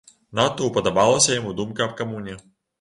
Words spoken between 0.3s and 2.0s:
Надта ўпадабалася яму думка аб